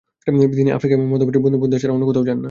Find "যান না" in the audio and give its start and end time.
2.27-2.39